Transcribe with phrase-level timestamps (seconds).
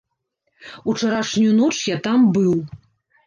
[0.93, 2.53] Учарашнюю ноч я там быў.